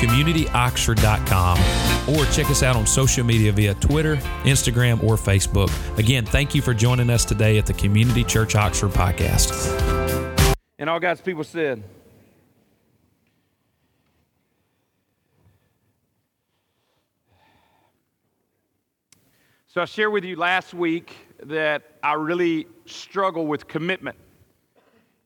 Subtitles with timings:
[0.00, 5.70] www.communityoxford.com or check us out on social media via Twitter, Instagram, or Facebook.
[5.98, 9.50] Again, thank you for joining us today at the Community Church Oxford podcast.
[10.78, 11.82] And all God's people said,
[19.66, 24.16] So I shared with you last week that I really struggle with commitment.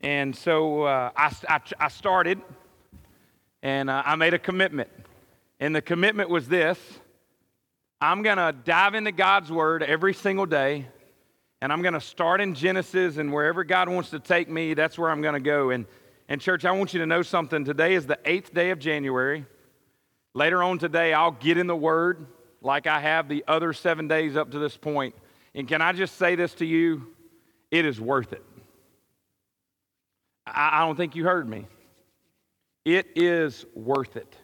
[0.02, 2.42] And so uh, I, I, I, started
[3.64, 4.90] and uh, I made a commitment.
[5.58, 6.78] And the commitment was this
[8.00, 10.86] I'm going to dive into God's Word every single day.
[11.60, 14.98] And I'm going to start in Genesis, and wherever God wants to take me, that's
[14.98, 15.70] where I'm going to go.
[15.70, 15.86] And,
[16.28, 17.64] and, church, I want you to know something.
[17.64, 19.46] Today is the eighth day of January.
[20.34, 22.26] Later on today, I'll get in the Word
[22.60, 25.14] like I have the other seven days up to this point.
[25.54, 27.06] And can I just say this to you?
[27.70, 28.44] It is worth it.
[30.46, 31.66] I, I don't think you heard me.
[32.84, 34.36] It is worth it.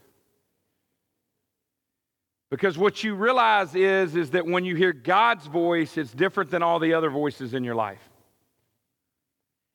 [2.50, 6.62] Because what you realize is, is that when you hear God's voice, it's different than
[6.62, 8.00] all the other voices in your life.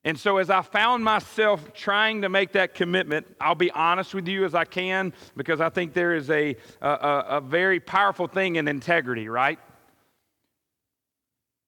[0.04, 4.28] And so, as I found myself trying to make that commitment, I'll be honest with
[4.28, 8.58] you as I can, because I think there is a, a, a very powerful thing
[8.58, 9.58] in integrity, right?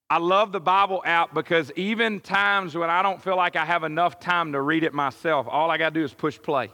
[0.09, 3.84] I love the Bible app because even times when I don't feel like I have
[3.84, 6.70] enough time to read it myself, all I got to do is push play.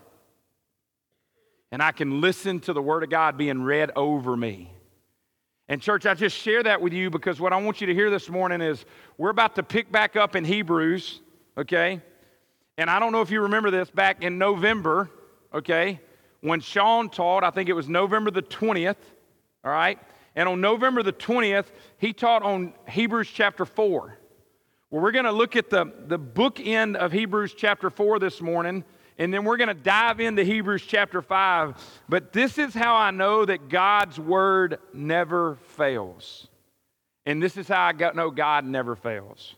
[1.74, 4.72] And I can listen to the Word of God being read over me.
[5.68, 8.10] And, church, I just share that with you because what I want you to hear
[8.10, 8.86] this morning is
[9.18, 11.20] we're about to pick back up in Hebrews
[11.58, 12.02] okay?
[12.78, 15.10] And I don't know if you remember this back in November,
[15.54, 16.00] okay,
[16.42, 18.95] when Sean taught, I think it was November the 20th,
[19.64, 20.00] all right?
[20.36, 21.67] And on November the 20th,
[21.98, 24.17] he taught on Hebrews chapter 4.
[24.89, 28.42] Well, we're going to look at the, the book end of Hebrews chapter 4 this
[28.42, 28.83] morning,
[29.18, 31.76] and then we're going to dive into Hebrews chapter 5.
[32.10, 36.48] But this is how I know that God's word never fails.
[37.26, 39.56] And this is how I know God never fails.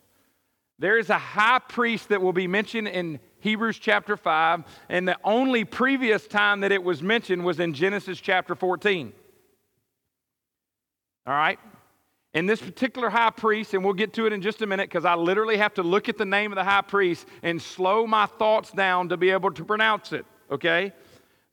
[0.78, 5.18] There is a high priest that will be mentioned in Hebrews chapter 5, and the
[5.24, 9.14] only previous time that it was mentioned was in Genesis chapter 14.
[11.28, 11.60] All right?
[12.35, 15.06] And this particular high priest, and we'll get to it in just a minute because
[15.06, 18.25] I literally have to look at the name of the high priest and slow my
[18.25, 20.91] thoughts down to be able to pronounce it, okay?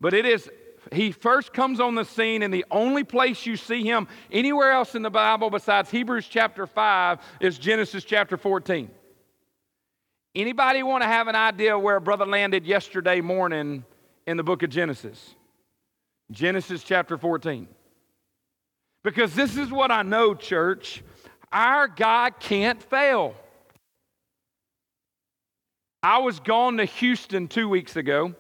[0.01, 0.51] But it is,
[0.93, 4.97] he first comes on the scene, and the only place you see him anywhere else
[4.97, 8.91] in the Bible besides Hebrews chapter 5 is Genesis chapter 14.
[10.35, 13.85] Anybody want to have an idea where brother landed yesterday morning
[14.27, 15.37] in the book of Genesis?
[16.33, 17.69] Genesis chapter 14.
[19.05, 21.03] Because this is what I know, church.
[21.51, 23.35] Our God can't fail.
[26.03, 28.35] I was gone to Houston two weeks ago.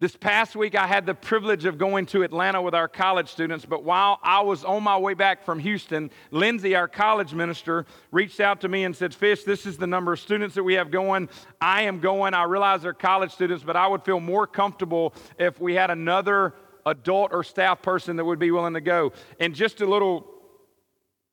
[0.00, 3.64] This past week, I had the privilege of going to Atlanta with our college students,
[3.64, 8.38] but while I was on my way back from Houston, Lindsay, our college minister, reached
[8.38, 10.92] out to me and said, Fish, this is the number of students that we have
[10.92, 11.28] going.
[11.60, 12.32] I am going.
[12.32, 16.54] I realize they're college students, but I would feel more comfortable if we had another
[16.88, 19.12] adult or staff person that would be willing to go.
[19.40, 20.26] And just a little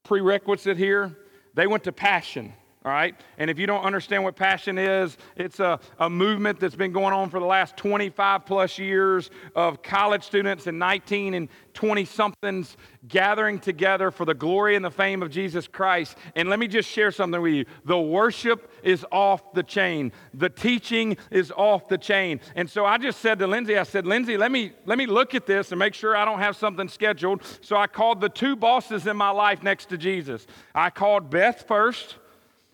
[0.04, 1.18] prerequisite here
[1.56, 2.54] they went to Passion
[2.86, 3.16] all right?
[3.40, 7.14] And if you don't understand what passion is, it's a, a movement that's been going
[7.14, 12.78] on for the last 25 plus years of college students and 19 and 20 somethings
[13.08, 16.16] gathering together for the glory and the fame of Jesus Christ.
[16.36, 20.50] And let me just share something with you the worship is off the chain, the
[20.50, 22.40] teaching is off the chain.
[22.56, 25.34] And so I just said to Lindsay, I said, Lindsay, let me, let me look
[25.34, 27.42] at this and make sure I don't have something scheduled.
[27.62, 30.46] So I called the two bosses in my life next to Jesus.
[30.76, 32.18] I called Beth first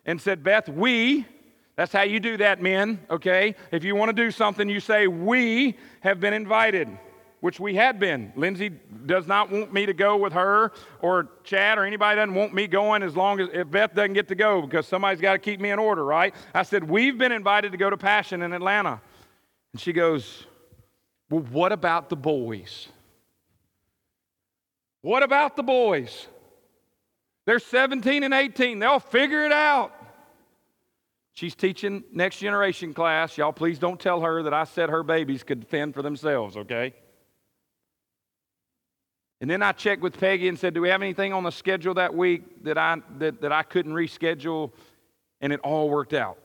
[0.05, 1.25] and said, Beth, we,
[1.75, 3.55] that's how you do that, men, okay?
[3.71, 6.87] If you want to do something, you say, we have been invited,
[7.39, 8.33] which we had been.
[8.35, 8.69] Lindsay
[9.05, 10.71] does not want me to go with her,
[11.01, 14.27] or Chad, or anybody doesn't want me going as long as if Beth doesn't get
[14.27, 16.35] to go because somebody's got to keep me in order, right?
[16.53, 19.01] I said, we've been invited to go to Passion in Atlanta.
[19.73, 20.45] And she goes,
[21.29, 22.89] well, what about the boys?
[25.01, 26.27] What about the boys?
[27.45, 28.79] They're 17 and 18.
[28.79, 29.93] They'll figure it out.
[31.33, 33.37] She's teaching next generation class.
[33.37, 36.93] Y'all, please don't tell her that I said her babies could fend for themselves, okay?
[39.39, 41.95] And then I checked with Peggy and said, Do we have anything on the schedule
[41.95, 44.71] that week that I, that, that I couldn't reschedule?
[45.39, 46.37] And it all worked out.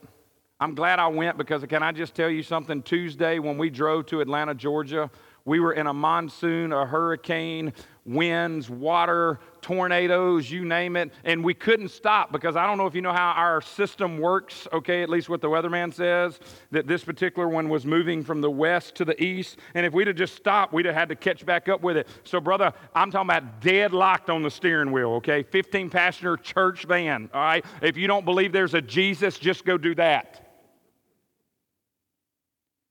[0.59, 2.81] I'm glad I went because can I just tell you something?
[2.81, 5.11] Tuesday, when we drove to Atlanta, Georgia,
[5.45, 7.73] we were in a monsoon, a hurricane,
[8.07, 12.95] winds, water, tornadoes, you name it, and we couldn't stop because I don't know if
[12.95, 16.39] you know how our system works, okay, at least what the weatherman says,
[16.71, 20.07] that this particular one was moving from the west to the east, and if we'd
[20.07, 22.07] have just stopped, we'd have had to catch back up with it.
[22.23, 25.43] So, brother, I'm talking about deadlocked on the steering wheel, okay?
[25.43, 27.65] 15 passenger church van, all right?
[27.81, 30.47] If you don't believe there's a Jesus, just go do that.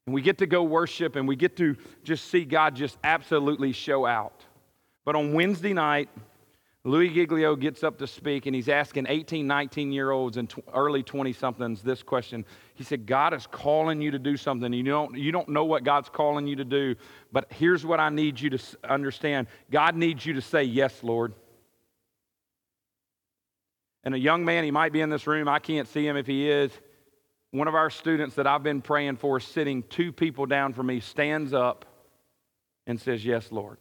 [0.07, 3.73] And we get to go worship and we get to just see God just absolutely
[3.73, 4.46] show out.
[5.07, 6.11] But on Wednesday night,
[6.83, 11.03] Louis Giglio gets up to speak and he's asking 18, 19 year olds and early
[11.03, 12.45] 20 somethings this question.
[12.75, 14.73] He said, God is calling you to do something.
[14.73, 16.97] You don't, you don't know what God's calling you to do,
[17.33, 21.35] but here's what I need you to understand God needs you to say, Yes, Lord.
[24.03, 26.27] And a young man, he might be in this room, I can't see him if
[26.27, 26.71] he is
[27.53, 31.01] one of our students that I've been praying for, sitting two people down from me,
[31.01, 31.85] stands up
[32.87, 33.79] and says, Yes, Lord.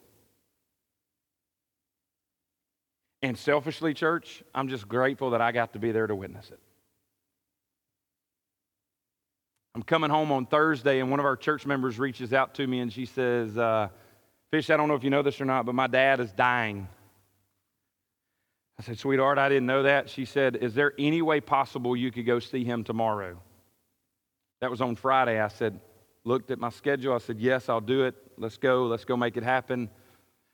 [3.25, 6.59] And selfishly, church, I'm just grateful that I got to be there to witness it.
[9.73, 12.81] I'm coming home on Thursday, and one of our church members reaches out to me
[12.81, 13.87] and she says, uh,
[14.51, 16.87] Fish, I don't know if you know this or not, but my dad is dying.
[18.79, 20.07] I said, Sweetheart, I didn't know that.
[20.07, 23.41] She said, Is there any way possible you could go see him tomorrow?
[24.61, 25.41] That was on Friday.
[25.41, 25.79] I said,
[26.25, 27.15] looked at my schedule.
[27.15, 28.13] I said, yes, I'll do it.
[28.37, 28.85] Let's go.
[28.85, 29.89] Let's go make it happen.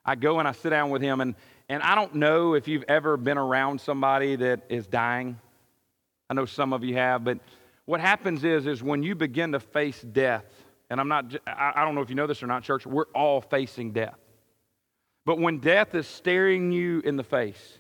[0.06, 1.36] I go and I sit down with him, and,
[1.70, 5.40] and I don't know if you've ever been around somebody that is dying.
[6.30, 7.40] I know some of you have, but
[7.86, 10.46] what happens is, is when you begin to face death,
[10.90, 13.42] and I'm not, I don't know if you know this or not, church, we're all
[13.42, 14.18] facing death.
[15.26, 17.80] But when death is staring you in the face,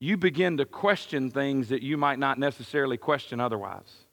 [0.00, 4.05] you begin to question things that you might not necessarily question otherwise.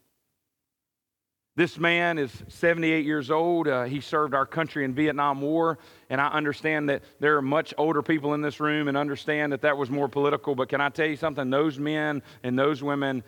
[1.55, 3.67] This man is 78 years old.
[3.67, 5.77] Uh, he served our country in Vietnam War,
[6.09, 9.61] and I understand that there are much older people in this room and understand that
[9.61, 10.55] that was more political.
[10.55, 11.51] But can I tell you something?
[11.51, 13.23] Those men and those women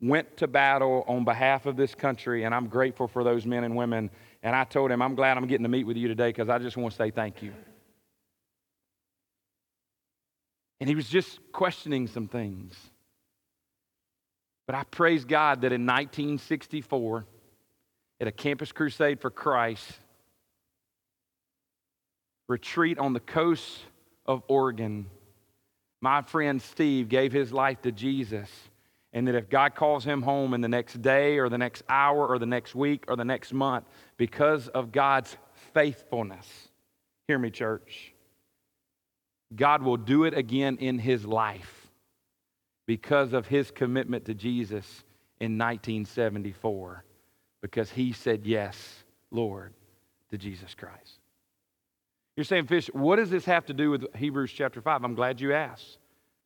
[0.00, 3.76] went to battle on behalf of this country, and I'm grateful for those men and
[3.76, 4.10] women.
[4.42, 6.58] And I told him, I'm glad I'm getting to meet with you today because I
[6.58, 7.52] just want to say thank you.
[10.80, 12.74] And he was just questioning some things.
[14.66, 17.26] But I praise God that in 1964,
[18.20, 19.98] at a campus crusade for Christ
[22.48, 23.78] retreat on the coast
[24.26, 25.06] of Oregon,
[26.00, 28.50] my friend Steve gave his life to Jesus.
[29.12, 32.26] And that if God calls him home in the next day or the next hour
[32.26, 33.86] or the next week or the next month,
[34.18, 35.34] because of God's
[35.72, 36.46] faithfulness,
[37.26, 38.12] hear me, church,
[39.56, 41.88] God will do it again in his life
[42.86, 44.84] because of his commitment to Jesus
[45.40, 47.04] in 1974
[47.60, 49.74] because he said yes, Lord,
[50.30, 51.18] to Jesus Christ.
[52.36, 55.02] You're saying, Fish, what does this have to do with Hebrews chapter 5?
[55.02, 55.98] I'm glad you asked.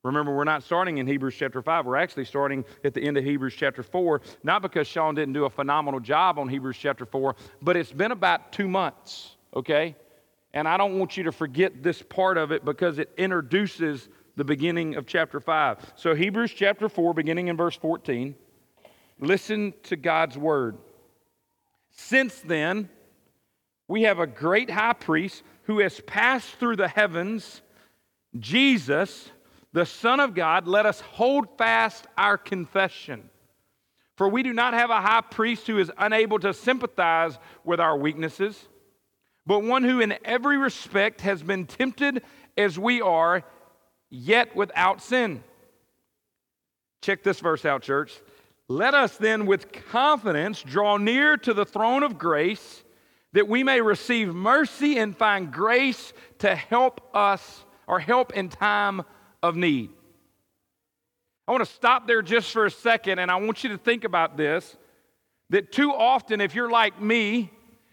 [0.02, 1.86] Remember, we're not starting in Hebrews chapter 5.
[1.86, 5.44] We're actually starting at the end of Hebrews chapter 4, not because Sean didn't do
[5.44, 9.94] a phenomenal job on Hebrews chapter 4, but it's been about two months, okay?
[10.54, 14.44] And I don't want you to forget this part of it because it introduces the
[14.44, 15.92] beginning of chapter 5.
[15.94, 18.34] So, Hebrews chapter 4, beginning in verse 14,
[19.20, 20.78] listen to God's word.
[22.06, 22.88] Since then,
[23.86, 27.62] we have a great high priest who has passed through the heavens,
[28.38, 29.30] Jesus,
[29.72, 30.66] the Son of God.
[30.66, 33.30] Let us hold fast our confession.
[34.16, 37.96] For we do not have a high priest who is unable to sympathize with our
[37.96, 38.68] weaknesses,
[39.46, 42.22] but one who in every respect has been tempted
[42.56, 43.44] as we are,
[44.10, 45.42] yet without sin.
[47.00, 48.12] Check this verse out, church.
[48.68, 52.84] Let us then with confidence draw near to the throne of grace
[53.32, 59.02] that we may receive mercy and find grace to help us or help in time
[59.42, 59.90] of need.
[61.48, 64.04] I want to stop there just for a second and I want you to think
[64.04, 64.76] about this
[65.50, 67.50] that too often, if you're like me,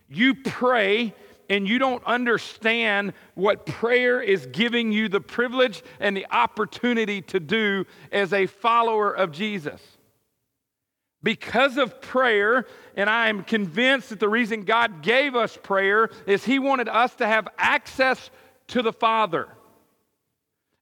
[0.07, 1.13] you pray
[1.49, 7.39] and you don't understand what prayer is giving you the privilege and the opportunity to
[7.39, 9.81] do as a follower of Jesus
[11.21, 16.45] because of prayer, and I am convinced that the reason God gave us prayer is
[16.45, 18.29] He wanted us to have access
[18.67, 19.49] to the Father.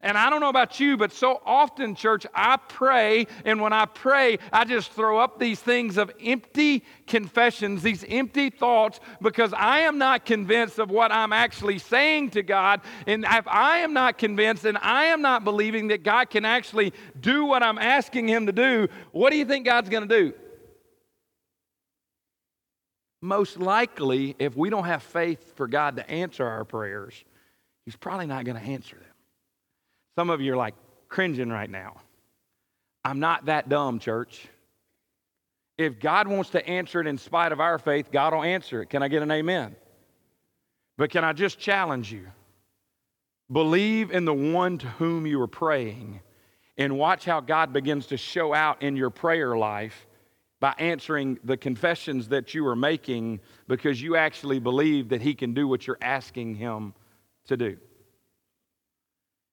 [0.02, 3.86] And I don't know about you, but so often, church, I pray, and when I
[3.86, 9.80] pray, I just throw up these things of empty confessions, these empty thoughts, because I
[9.80, 12.82] am not convinced of what I'm actually saying to God.
[13.08, 16.94] And if I am not convinced and I am not believing that God can actually
[17.20, 20.34] do what I'm asking Him to do, what do you think God's going to do?
[23.20, 27.16] Most likely, if we don't have faith for God to answer our prayers,
[27.84, 29.17] He's probably not going to answer them.
[30.18, 30.74] Some of you are like
[31.10, 31.98] cringing right now.
[33.06, 34.48] I'm not that dumb, church.
[35.78, 38.90] If God wants to answer it in spite of our faith, God will answer it.
[38.90, 39.76] Can I get an amen?
[40.98, 42.26] But can I just challenge you?
[43.52, 46.20] Believe in the one to whom you are praying
[46.80, 50.08] and watch how God begins to show out in your prayer life
[50.60, 55.54] by answering the confessions that you are making because you actually believe that He can
[55.54, 56.96] do what you're asking Him
[57.46, 57.78] to do.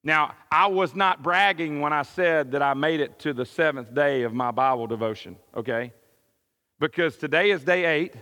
[0.07, 3.95] Now, I was not bragging when I said that I made it to the seventh
[3.95, 5.95] day of my Bible devotion, okay?
[6.79, 8.15] Because today is day eight.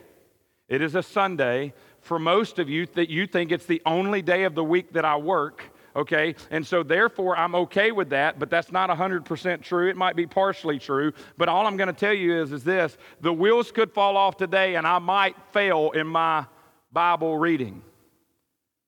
[0.69, 1.75] It is a Sunday.
[2.01, 5.05] For most of you, that you think it's the only day of the week that
[5.05, 5.65] I work,
[5.97, 6.37] okay?
[6.53, 9.91] And so therefore, I'm okay with that, but that's not 100% true.
[9.91, 11.13] It might be partially true.
[11.37, 14.77] But all I'm to tell you is, is this the wheels could fall off today,
[14.77, 16.47] and I might fail in my
[16.93, 17.83] Bible reading.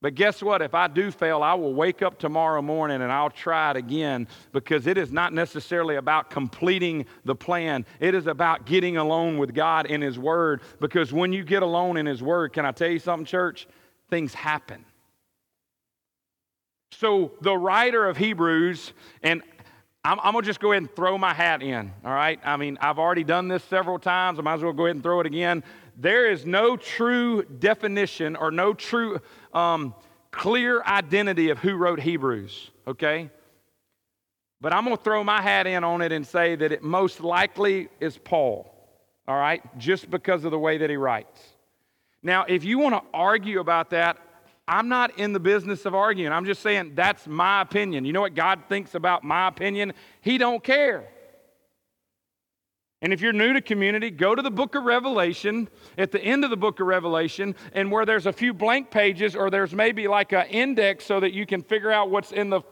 [0.04, 0.60] But guess what?
[0.60, 4.28] If I do fail, I will wake up tomorrow morning and I'll try it again
[4.52, 7.86] because it is not necessarily about completing the plan.
[8.00, 11.96] It is about getting alone with God in His Word because when you get alone
[11.96, 13.66] in His Word, can I tell you something, church?
[14.10, 14.84] Things happen.
[16.92, 18.92] So the writer of Hebrews,
[19.22, 19.42] and
[20.06, 22.38] I'm, I'm, gonna just go ahead and throw my hat in, all right?
[22.44, 24.38] I mean, I've already done this several times.
[24.38, 25.64] I might as well go ahead and throw it again.
[25.96, 29.18] There is no true definition or no true
[29.54, 29.94] um,
[30.30, 33.30] clear identity of who wrote Hebrews, okay?
[34.60, 37.88] But I'm to throw my hat in on it and say that it most likely
[37.98, 38.70] is Paul,
[39.26, 39.62] all right?
[39.78, 41.40] Just because of the way that he writes.
[42.22, 44.18] Now, if you want to argue about that,
[44.66, 46.32] I'm not in the business of arguing.
[46.32, 48.04] I'm just saying that's my opinion.
[48.04, 49.92] You know what God thinks about my opinion?
[50.22, 51.08] He don't care.
[53.02, 55.68] And if you're new to community, go to the book of Revelation,
[55.98, 59.36] at the end of the book of Revelation, and where there's a few blank pages,
[59.36, 62.62] or there's maybe like an index so that you can figure out what's in the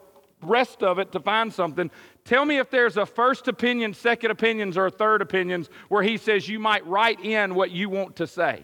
[0.41, 1.91] rest of it to find something.
[2.25, 6.49] Tell me if there's a first opinion, second opinions, or third opinions where he says
[6.49, 8.63] you might write in what you want to say.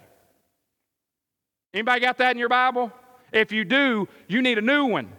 [1.71, 2.91] Anybody got that in your Bible?
[3.31, 5.11] If you do, you need a new one.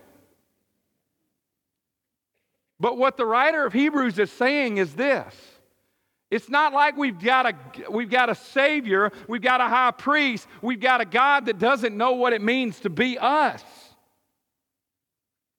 [2.78, 5.34] But what the writer of Hebrews is saying is this
[6.30, 10.46] it's not like we've got, a, we've got a Savior, we've got a high priest,
[10.62, 13.64] we've got a God that doesn't know what it means to be us.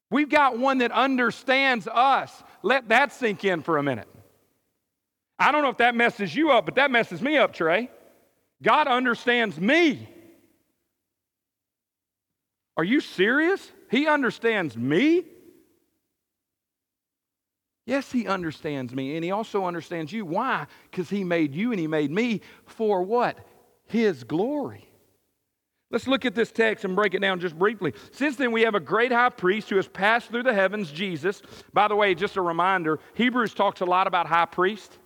[0.10, 2.43] We've got one that understands us.
[2.63, 4.08] Let that sink in for a minute.
[5.39, 7.89] I don't know if that messes you up, but that messes me up, Trey.
[8.62, 10.08] God understands me.
[12.81, 13.71] Are you serious?
[13.91, 15.23] He understands me?
[17.85, 20.25] Yes, He understands me, and He also understands you.
[20.25, 20.65] Why?
[20.89, 23.38] Because He made you and He made me for what?
[23.85, 24.89] His glory.
[25.91, 27.93] Let's look at this text and break it down just briefly.
[28.13, 31.43] Since then, we have a great high priest who has passed through the heavens, Jesus.
[31.73, 34.97] By the way, just a reminder Hebrews talks a lot about high priest.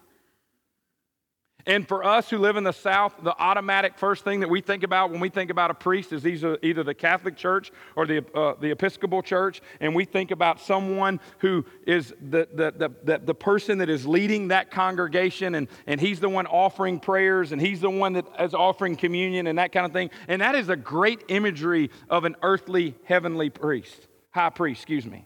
[1.68, 4.84] And for us who live in the South, the automatic first thing that we think
[4.84, 8.24] about when we think about a priest is either, either the Catholic Church or the,
[8.36, 9.62] uh, the Episcopal Church.
[9.80, 14.06] And we think about someone who is the, the, the, the, the person that is
[14.06, 18.26] leading that congregation, and, and he's the one offering prayers, and he's the one that
[18.40, 20.12] is offering communion and that kind of thing.
[20.28, 25.26] And that is a great imagery of an earthly, heavenly priest, high priest, excuse me.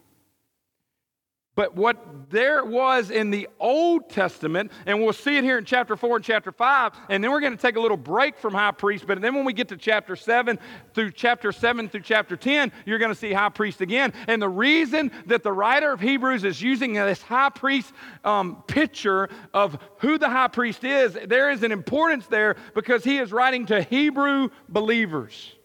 [1.59, 5.97] But what there was in the Old Testament, and we'll see it here in chapter
[5.97, 8.71] 4 and chapter 5, and then we're going to take a little break from high
[8.71, 9.05] priest.
[9.05, 10.57] But then when we get to chapter 7
[10.93, 14.13] through chapter 7 through chapter 10, you're going to see high priest again.
[14.27, 17.91] And the reason that the writer of Hebrews is using this high priest
[18.23, 23.17] um, picture of who the high priest is, there is an importance there because he
[23.17, 25.57] is writing to Hebrew believers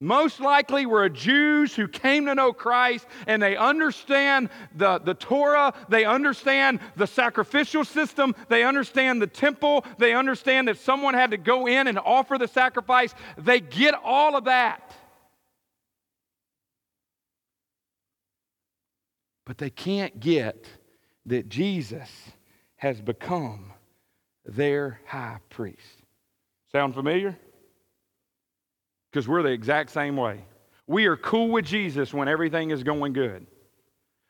[0.00, 5.72] most likely were Jews who came to know Christ and they understand the, the Torah,
[5.88, 11.36] they understand the sacrificial system, they understand the temple, they understand that someone had to
[11.36, 13.14] go in and offer the sacrifice.
[13.38, 14.94] They get all of that.
[19.46, 20.66] But they can't get
[21.26, 22.10] that Jesus
[22.76, 23.72] has become
[24.44, 26.02] their high priest.
[26.72, 27.38] Sound familiar?
[29.14, 30.40] Because we're the exact same way.
[30.88, 33.46] We are cool with Jesus when everything is going good.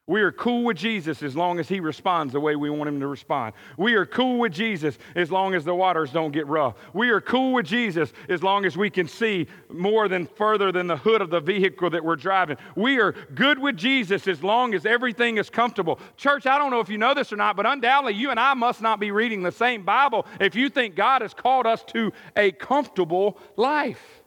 [0.06, 3.00] We are cool with Jesus as long as he responds the way we want him
[3.00, 3.54] to respond.
[3.78, 6.74] We are cool with Jesus as long as the waters don't get rough.
[6.92, 10.86] We are cool with Jesus as long as we can see more than further than
[10.86, 12.58] the hood of the vehicle that we're driving.
[12.76, 15.98] We are good with Jesus as long as everything is comfortable.
[16.18, 18.52] Church, I don't know if you know this or not, but undoubtedly you and I
[18.52, 22.12] must not be reading the same Bible if you think God has called us to
[22.36, 24.23] a comfortable life.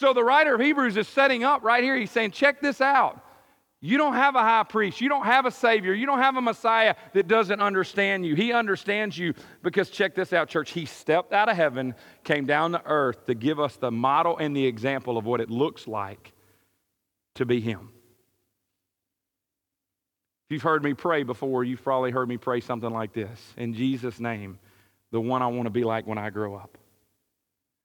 [0.00, 1.94] So the writer of Hebrews is setting up right here.
[1.94, 3.22] He's saying, check this out.
[3.82, 5.02] You don't have a high priest.
[5.02, 5.92] You don't have a Savior.
[5.92, 8.34] You don't have a Messiah that doesn't understand you.
[8.34, 10.70] He understands you because, check this out, church.
[10.70, 14.56] He stepped out of heaven, came down to earth to give us the model and
[14.56, 16.32] the example of what it looks like
[17.34, 17.90] to be Him.
[20.46, 23.74] If you've heard me pray before, you've probably heard me pray something like this In
[23.74, 24.58] Jesus' name,
[25.10, 26.78] the one I want to be like when I grow up.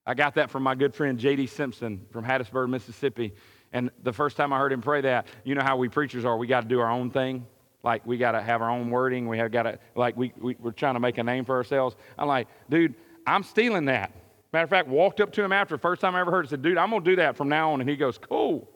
[0.05, 1.47] I got that from my good friend J.D.
[1.47, 3.33] Simpson from Hattiesburg, Mississippi.
[3.73, 6.37] And the first time I heard him pray that, you know how we preachers are,
[6.37, 7.45] we got to do our own thing.
[7.83, 9.27] Like we got to have our own wording.
[9.27, 11.95] We have got to, like we, we, we're trying to make a name for ourselves.
[12.17, 12.95] I'm like, dude,
[13.27, 14.11] I'm stealing that.
[14.53, 16.49] Matter of fact, walked up to him after the first time I ever heard it,
[16.49, 17.81] said, dude, I'm going to do that from now on.
[17.81, 18.69] And he goes, cool.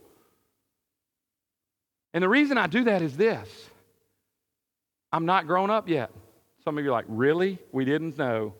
[2.14, 3.70] And the reason I do that is this
[5.12, 6.12] I'm not grown up yet.
[6.64, 7.60] Some of you are like, really?
[7.72, 8.54] We didn't know.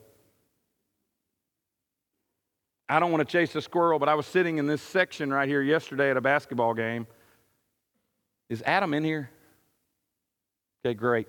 [2.90, 5.48] I don't want to chase a squirrel, but I was sitting in this section right
[5.48, 7.06] here yesterday at a basketball game.
[8.50, 9.30] Is Adam in here?
[10.84, 11.28] Okay, great.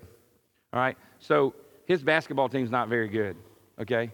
[0.72, 0.96] All right.
[1.18, 3.36] So his basketball team's not very good.
[3.78, 4.10] Okay.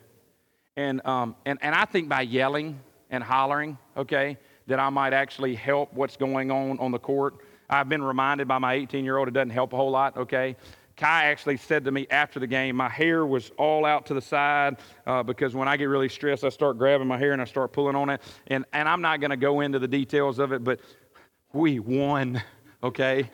[0.77, 5.55] And, um, and, and I think by yelling and hollering, okay, that I might actually
[5.55, 7.37] help what's going on on the court.
[7.71, 10.57] I've been reminded by my 18 year old it doesn't help a whole lot, okay?
[10.97, 14.21] Kai actually said to me after the game, my hair was all out to the
[14.21, 17.45] side uh, because when I get really stressed, I start grabbing my hair and I
[17.45, 18.23] start pulling on it.
[18.47, 20.81] And, and I'm not going to go into the details of it, but
[21.53, 22.43] we won,
[22.83, 23.31] okay?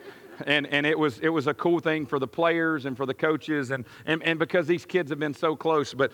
[0.47, 3.15] and, and it, was, it was a cool thing for the players and for the
[3.15, 5.95] coaches and, and, and because these kids have been so close.
[5.95, 6.13] But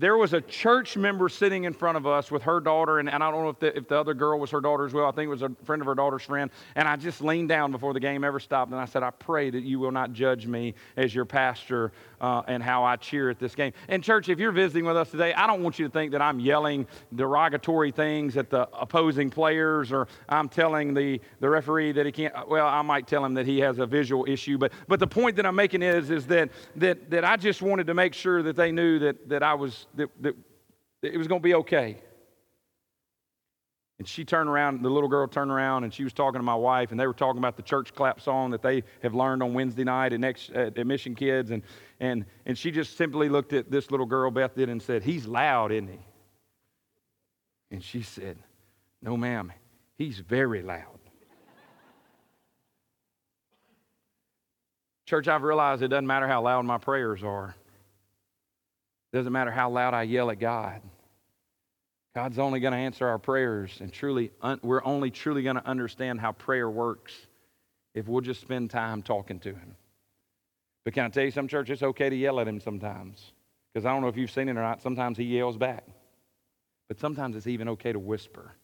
[0.00, 3.22] there was a church member sitting in front of us with her daughter, and, and
[3.22, 5.04] I don't know if the, if the other girl was her daughter as well.
[5.04, 6.50] I think it was a friend of her daughter's friend.
[6.74, 9.50] And I just leaned down before the game ever stopped, and I said, I pray
[9.50, 13.38] that you will not judge me as your pastor uh, and how I cheer at
[13.38, 13.72] this game.
[13.88, 16.22] And, church, if you're visiting with us today, I don't want you to think that
[16.22, 22.06] I'm yelling derogatory things at the opposing players or I'm telling the, the referee that
[22.06, 22.48] he can't.
[22.48, 25.36] Well, I might tell him that he has a visual issue, but, but the point
[25.36, 28.56] that I'm making is, is that, that, that I just wanted to make sure that
[28.56, 30.36] they knew that, that I was that, that,
[31.02, 31.96] that it was going to be okay.
[34.00, 36.54] And she turned around, the little girl turned around, and she was talking to my
[36.54, 39.52] wife, and they were talking about the church clap song that they have learned on
[39.52, 41.50] Wednesday night at, next, at Mission Kids.
[41.50, 41.62] And,
[42.00, 45.26] and, and she just simply looked at this little girl, Beth did, and said, He's
[45.26, 45.98] loud, isn't he?
[47.70, 48.38] And she said,
[49.02, 49.52] No, ma'am,
[49.98, 50.98] he's very loud.
[55.04, 57.54] Church, I've realized it doesn't matter how loud my prayers are.
[59.12, 60.80] It doesn't matter how loud I yell at God.
[62.14, 65.66] God's only going to answer our prayers, and truly, un- we're only truly going to
[65.66, 67.14] understand how prayer works
[67.94, 69.76] if we'll just spend time talking to Him.
[70.84, 73.32] But can I tell you some church, it's okay to yell at Him sometimes.
[73.72, 75.84] Because I don't know if you've seen it or not, sometimes He yells back.
[76.88, 78.56] But sometimes it's even okay to whisper.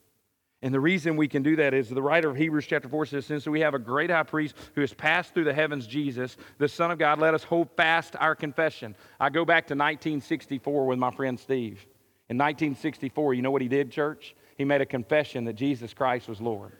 [0.61, 3.25] And the reason we can do that is the writer of Hebrews chapter 4 says,
[3.25, 6.67] Since we have a great high priest who has passed through the heavens, Jesus, the
[6.67, 8.95] Son of God, let us hold fast our confession.
[9.19, 11.85] I go back to 1964 with my friend Steve.
[12.29, 14.35] In 1964, you know what he did, church?
[14.57, 16.73] He made a confession that Jesus Christ was Lord.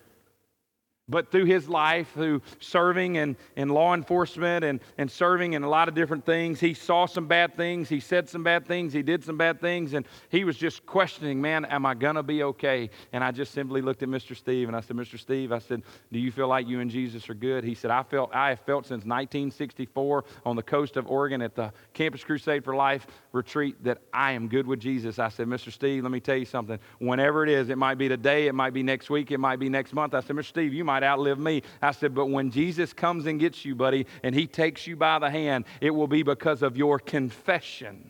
[1.09, 5.69] But through his life, through serving in, in law enforcement and, and serving in a
[5.69, 7.87] lot of different things, he saw some bad things.
[7.87, 8.91] He said some bad things.
[8.91, 9.93] He did some bad things.
[9.93, 12.89] And he was just questioning, man, am I going to be okay?
[13.13, 14.35] And I just simply looked at Mr.
[14.35, 15.17] Steve and I said, Mr.
[15.17, 17.63] Steve, I said, do you feel like you and Jesus are good?
[17.63, 21.55] He said, I, felt, I have felt since 1964 on the coast of Oregon at
[21.55, 25.19] the Campus Crusade for Life retreat that I am good with Jesus.
[25.19, 25.71] I said, Mr.
[25.71, 26.79] Steve, let me tell you something.
[26.99, 29.69] Whenever it is, it might be today, it might be next week, it might be
[29.69, 30.13] next month.
[30.13, 30.45] I said, Mr.
[30.45, 31.61] Steve, you might might outlive me.
[31.81, 35.19] I said, but when Jesus comes and gets you, buddy, and he takes you by
[35.19, 38.09] the hand, it will be because of your confession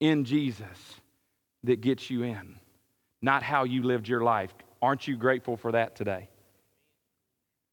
[0.00, 1.00] in Jesus
[1.64, 2.56] that gets you in,
[3.22, 4.52] not how you lived your life.
[4.82, 6.28] Aren't you grateful for that today?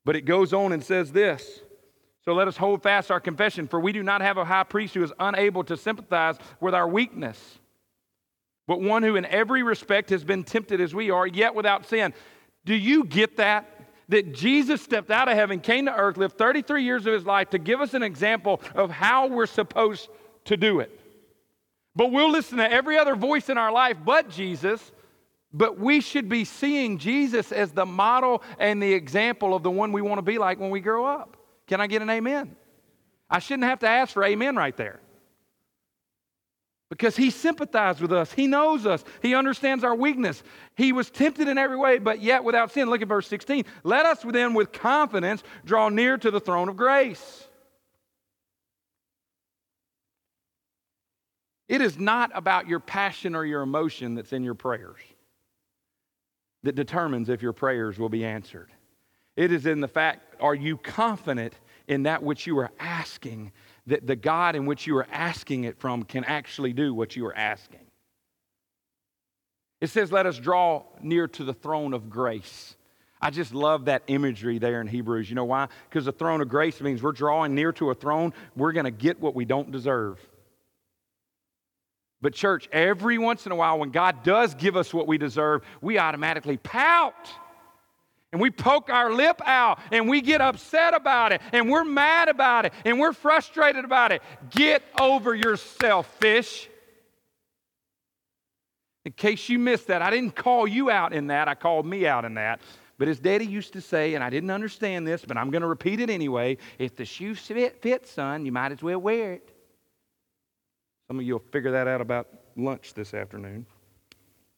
[0.05, 1.59] But it goes on and says this.
[2.23, 4.93] So let us hold fast our confession, for we do not have a high priest
[4.93, 7.59] who is unable to sympathize with our weakness,
[8.65, 12.13] but one who in every respect has been tempted as we are, yet without sin.
[12.67, 13.73] Do you get that?
[14.09, 17.49] That Jesus stepped out of heaven, came to earth, lived 33 years of his life
[17.51, 20.09] to give us an example of how we're supposed
[20.45, 20.91] to do it.
[21.95, 24.91] But we'll listen to every other voice in our life but Jesus
[25.53, 29.91] But we should be seeing Jesus as the model and the example of the one
[29.91, 31.37] we want to be like when we grow up.
[31.67, 32.55] Can I get an amen?
[33.29, 34.99] I shouldn't have to ask for amen right there.
[36.89, 38.31] Because he sympathized with us.
[38.31, 39.03] He knows us.
[39.21, 40.41] He understands our weakness.
[40.75, 42.89] He was tempted in every way, but yet without sin.
[42.89, 43.65] Look at verse 16.
[43.83, 47.47] Let us then with confidence draw near to the throne of grace.
[51.67, 54.99] It is not about your passion or your emotion that's in your prayers
[56.63, 58.69] that determines if your prayers will be answered.
[59.35, 61.53] It is in the fact, are you confident
[61.87, 63.51] in that which you are asking,
[63.87, 67.25] that the God in which you are asking it from can actually do what you
[67.25, 67.79] are asking?
[69.79, 72.75] It says, let us draw near to the throne of grace.
[73.21, 75.29] I just love that imagery there in Hebrews.
[75.29, 75.67] You know why?
[75.89, 78.91] Because the throne of grace means we're drawing near to a throne, we're going to
[78.91, 80.19] get what we don't deserve.
[82.21, 85.61] But, church, every once in a while, when God does give us what we deserve,
[85.81, 87.29] we automatically pout.
[88.37, 92.29] And we poke our lip out and we get upset about it and we're mad
[92.29, 94.21] about it and we're frustrated about it.
[94.51, 96.69] Get over yourself, fish.
[99.05, 102.05] In case you missed that, I didn't call you out in that, I called me
[102.05, 102.61] out in that.
[102.99, 105.67] But as daddy used to say, and I didn't understand this, but I'm going to
[105.67, 109.51] repeat it anyway if the shoe fit, fits, son, you might as well wear it.
[111.07, 113.65] Some of you will figure that out about lunch this afternoon,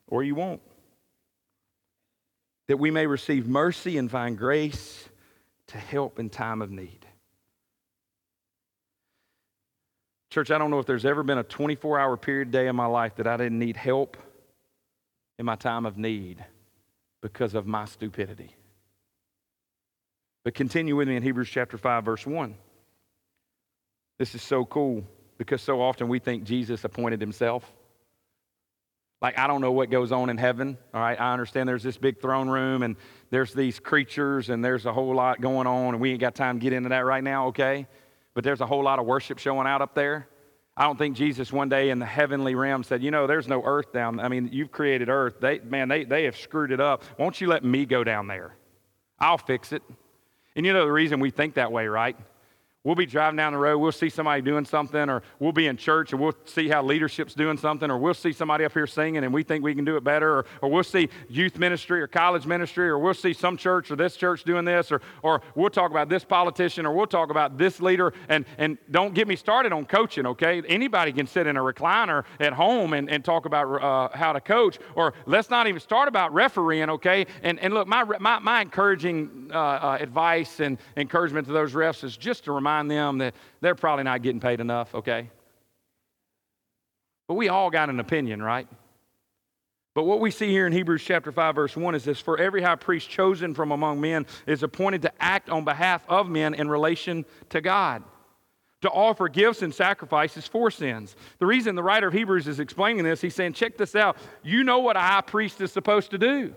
[0.10, 0.60] or you won't.
[2.70, 5.10] That we may receive mercy and find grace
[5.68, 7.04] to help in time of need.
[10.30, 12.86] Church, I don't know if there's ever been a 24 hour period day in my
[12.86, 14.18] life that I didn't need help
[15.40, 16.46] in my time of need
[17.22, 18.56] because of my stupidity.
[20.44, 22.54] But continue with me in Hebrews chapter 5, verse 1.
[24.20, 25.04] This is so cool
[25.40, 27.74] because so often we think Jesus appointed himself.
[29.22, 30.78] Like, I don't know what goes on in heaven.
[30.94, 32.96] All right, I understand there's this big throne room and
[33.32, 36.60] there's these creatures and there's a whole lot going on, and we ain't got time
[36.60, 37.86] to get into that right now, okay?
[38.34, 40.28] But there's a whole lot of worship showing out up there.
[40.78, 43.62] I don't think Jesus one day in the heavenly realm said, You know, there's no
[43.66, 44.22] earth down.
[44.22, 45.36] I mean, you've created earth.
[45.42, 47.04] They, man, they, they have screwed it up.
[47.18, 48.56] Won't you let me go down there?
[49.20, 49.84] I'll fix it.
[50.56, 52.16] And you know the reason we think that way, right?
[52.86, 55.76] We'll be driving down the road, we'll see somebody doing something, or we'll be in
[55.76, 59.26] church and we'll see how leadership's doing something, or we'll see somebody up here singing
[59.26, 62.08] and we think we can do it better, or, or we'll see youth ministry or
[62.08, 65.70] college ministry, or we'll see some church or this church doing this, or, or we'll
[65.70, 68.14] talk about this politician, or we'll talk about this leader.
[68.30, 70.62] And, and don't get me started on coaching, okay?
[70.66, 74.40] Anybody can sit in a recliner at home and, and talk about uh, how to
[74.40, 77.28] coach, or let's not even start about refereeing, okay?
[77.44, 82.06] And, and look, my, my, my encouraging uh, uh, advice and encouragement to those refs
[82.06, 85.30] is just to remind remind them that they're probably not getting paid enough, okay?
[87.28, 88.68] But we all got an opinion, right?
[89.96, 92.62] But what we see here in Hebrews chapter 5, verse 1 is this For every
[92.62, 96.70] high priest chosen from among men is appointed to act on behalf of men in
[96.70, 98.04] relation to God,
[98.82, 101.16] to offer gifts and sacrifices for sins.
[101.40, 104.16] The reason the writer of Hebrews is explaining this, he's saying, Check this out.
[104.44, 106.54] You know what a high priest is supposed to do.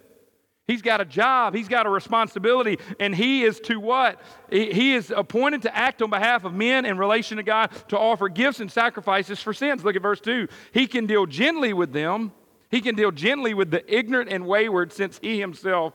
[0.68, 4.20] He's got a job, he's got a responsibility, and he is to what?
[4.48, 8.28] He is appointed to act on behalf of men in relation to God to offer
[8.28, 9.84] gifts and sacrifices for sins.
[9.84, 10.46] Look at verse 2.
[10.72, 12.32] He can deal gently with them,
[12.70, 15.94] he can deal gently with the ignorant and wayward, since he himself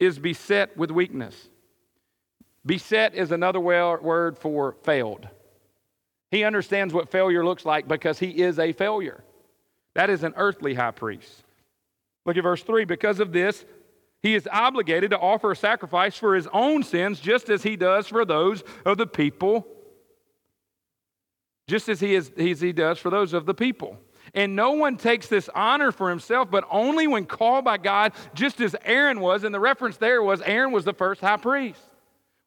[0.00, 1.48] is beset with weakness.
[2.64, 5.28] Beset is another word for failed.
[6.30, 9.22] He understands what failure looks like because he is a failure.
[9.94, 11.44] That is an earthly high priest.
[12.26, 12.84] Look at verse 3.
[12.84, 13.64] Because of this,
[14.22, 18.08] he is obligated to offer a sacrifice for his own sins, just as he does
[18.08, 19.66] for those of the people,
[21.68, 23.96] just as he, is, as he does for those of the people.
[24.34, 28.60] And no one takes this honor for himself, but only when called by God, just
[28.60, 29.44] as Aaron was.
[29.44, 31.80] And the reference there was Aaron was the first high priest.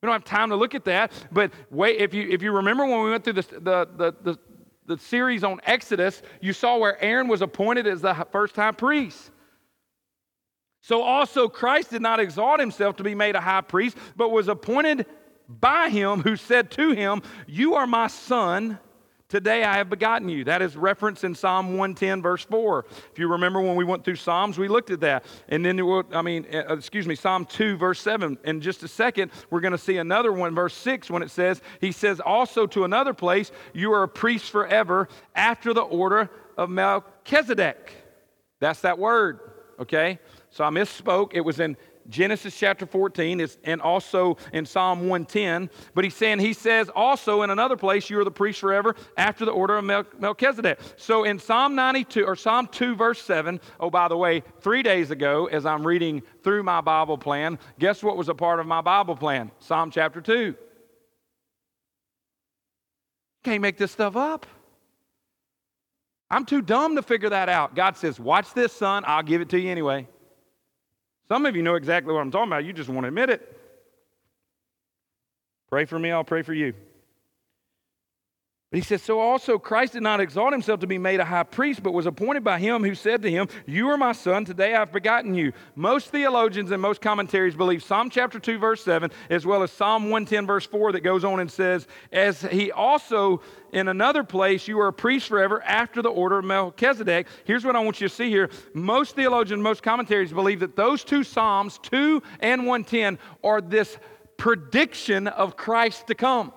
[0.01, 2.85] We don't have time to look at that, but wait, if you, if you remember
[2.85, 3.59] when we went through this, the,
[3.95, 4.39] the, the,
[4.85, 9.31] the series on Exodus, you saw where Aaron was appointed as the first high priest.
[10.81, 14.47] So also Christ did not exalt himself to be made a high priest, but was
[14.47, 15.05] appointed
[15.47, 18.79] by him who said to him, You are my son.
[19.27, 20.43] Today I have begotten you.
[20.45, 22.85] That is referenced in Psalm 110, verse 4.
[23.11, 25.23] If you remember when we went through Psalms, we looked at that.
[25.49, 25.79] And then,
[26.11, 28.39] I mean, uh, excuse me, Psalm 2, verse 7.
[28.43, 31.61] In just a second, we're going to see another one, verse 6, when it says,
[31.79, 36.71] He says also to another place, You are a priest forever after the order of
[36.71, 37.93] Melchizedek.
[38.59, 39.41] That's that word,
[39.79, 40.17] okay?
[40.49, 41.31] So I misspoke.
[41.33, 41.77] It was in
[42.09, 45.69] Genesis chapter 14 is, and also in Psalm 110.
[45.93, 49.45] But he's saying, he says also in another place, you are the priest forever after
[49.45, 49.85] the order of
[50.19, 50.79] Melchizedek.
[50.97, 55.11] So in Psalm 92 or Psalm 2, verse 7, oh, by the way, three days
[55.11, 58.81] ago, as I'm reading through my Bible plan, guess what was a part of my
[58.81, 59.51] Bible plan?
[59.59, 60.55] Psalm chapter 2.
[63.43, 64.45] Can't make this stuff up.
[66.31, 67.73] I'm too dumb to figure that out.
[67.75, 69.03] God says, Watch this, son.
[69.07, 70.07] I'll give it to you anyway.
[71.29, 72.65] Some of you know exactly what I'm talking about.
[72.65, 73.57] You just won't admit it.
[75.69, 76.73] Pray for me, I'll pray for you.
[78.71, 81.41] But he says, So also Christ did not exalt himself to be made a high
[81.41, 84.75] priest, but was appointed by him who said to him, You are my son, today
[84.75, 85.53] I've begotten you.
[85.75, 90.03] Most theologians and most commentaries believe Psalm chapter 2, verse 7, as well as Psalm
[90.03, 94.79] 110, verse 4, that goes on and says, As he also in another place, you
[94.81, 97.25] are a priest forever after the order of Melchizedek.
[97.45, 98.51] Here's what I want you to see here.
[98.75, 103.97] Most theologians, and most commentaries believe that those two Psalms, 2 and 110, are this
[104.37, 106.53] prediction of Christ to come.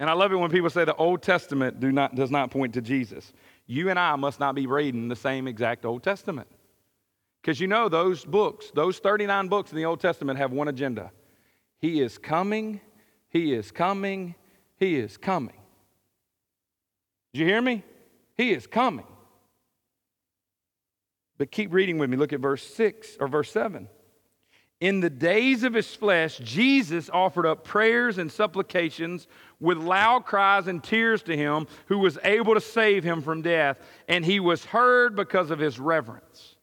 [0.00, 2.72] And I love it when people say the Old Testament do not, does not point
[2.72, 3.34] to Jesus.
[3.66, 6.48] You and I must not be reading the same exact Old Testament.
[7.40, 11.12] Because you know, those books, those 39 books in the Old Testament have one agenda
[11.78, 12.80] He is coming,
[13.28, 14.34] He is coming,
[14.78, 15.60] He is coming.
[17.34, 17.84] Did you hear me?
[18.38, 19.06] He is coming.
[21.36, 22.16] But keep reading with me.
[22.16, 23.86] Look at verse 6 or verse 7.
[24.80, 29.28] In the days of his flesh, Jesus offered up prayers and supplications
[29.60, 33.78] with loud cries and tears to him who was able to save him from death,
[34.08, 36.56] and he was heard because of his reverence.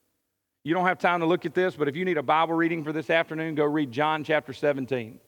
[0.63, 2.83] You don't have time to look at this, but if you need a Bible reading
[2.83, 5.19] for this afternoon, go read John chapter 17.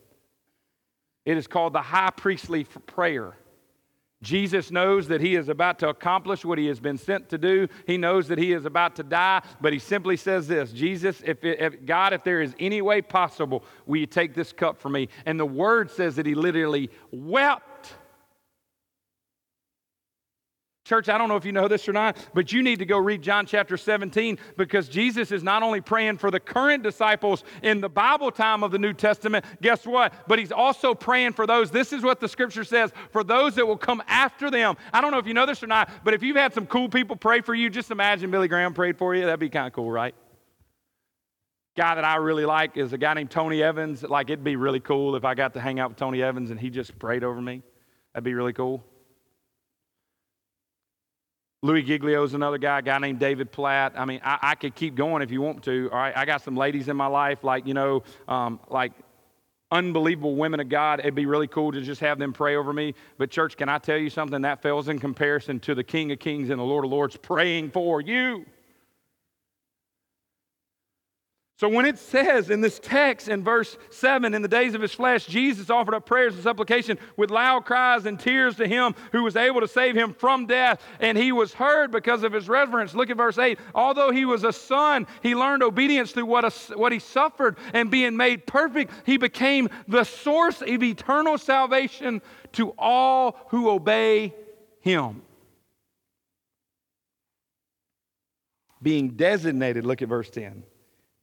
[1.26, 3.38] It is called the high priestly prayer.
[4.22, 7.70] Jesus knows that he is about to accomplish what he has been sent to do.
[7.88, 11.44] He knows that he is about to die, but he simply says this Jesus, if,
[11.46, 14.92] it, if, God, if there is any way possible, will you take this cup from
[14.94, 15.08] me?
[15.26, 17.69] And the word says that he literally wept
[20.90, 22.98] Church, I don't know if you know this or not, but you need to go
[22.98, 27.80] read John chapter 17 because Jesus is not only praying for the current disciples in
[27.80, 30.12] the Bible time of the New Testament, guess what?
[30.28, 31.70] But he's also praying for those.
[31.70, 34.78] This is what the scripture says for those that will come after them.
[34.92, 36.90] I don't know if you know this or not, but if you've had some cool
[36.90, 39.26] people pray for you, just imagine Billy Graham prayed for you.
[39.26, 40.16] That'd be kind of cool, right?
[41.78, 44.02] Guy that I really like is a guy named Tony Evans.
[44.02, 46.60] Like, it'd be really cool if I got to hang out with Tony Evans and
[46.60, 47.62] he just prayed over me.
[48.16, 48.84] That'd be really cool.
[51.62, 53.94] Louis Giglio is another guy, a guy named David Platt.
[53.98, 55.90] I mean, I, I, could keep going if you want to.
[55.92, 58.94] All right, I got some ladies in my life, like, you know, um, like
[59.70, 61.02] unbelievable women of God.
[61.02, 62.96] It'd be really cool to just have them pray over me.
[63.18, 64.42] But, church, can I tell you something?
[64.42, 67.72] That fails in comparison to the King of Kings and the Lord of Lords praying
[67.72, 68.46] for you.
[71.60, 74.94] So when it says in this text in verse 7, in the days of his
[74.94, 79.24] flesh, Jesus offered up prayers and supplication with loud cries and tears to him who
[79.24, 82.96] was able to save him from death, and he was heard because of his reverence.
[82.96, 83.60] Look at verse 8.
[83.76, 87.92] Although he was a son, he learned obedience through what, a, what he suffered, and
[87.92, 92.22] being made perfect, he became the source of eternal salvation
[92.54, 94.34] to all who obey
[94.80, 95.24] him.
[98.82, 100.64] Being designated, look at verse 10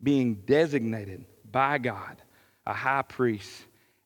[0.07, 2.23] being designated by God
[2.65, 3.51] a high priest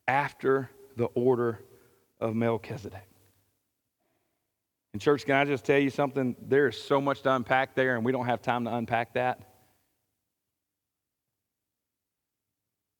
[0.08, 1.60] after the order
[2.18, 3.06] of Melchizedek.
[4.94, 6.36] And, church, can I just tell you something?
[6.40, 9.40] There is so much to unpack there, and we don't have time to unpack that.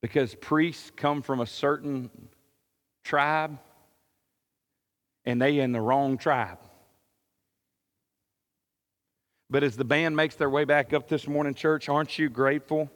[0.03, 2.11] Because priests come from a certain
[3.03, 3.57] tribe,
[5.25, 6.59] and they in the wrong tribe.
[9.51, 12.89] But as the band makes their way back up this morning, church, aren't you grateful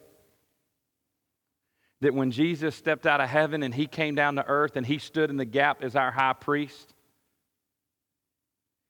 [1.99, 4.97] that when Jesus stepped out of heaven and he came down to earth and he
[4.97, 6.93] stood in the gap as our high priest,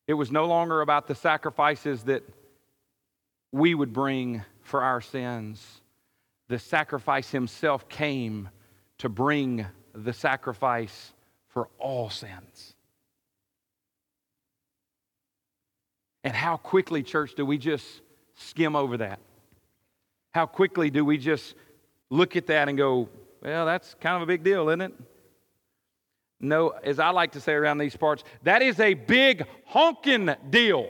[0.08, 2.24] it was no longer about the sacrifices that
[3.52, 5.82] we would bring for our sins.
[6.50, 8.50] The sacrifice himself came
[9.00, 11.14] to bring the sacrifice
[11.48, 12.75] for all sins.
[16.26, 17.86] And how quickly, church, do we just
[18.34, 19.20] skim over that?
[20.34, 21.54] How quickly do we just
[22.10, 23.08] look at that and go,
[23.44, 24.94] well, that's kind of a big deal, isn't it?
[26.40, 30.90] No, as I like to say around these parts, that is a big honking deal.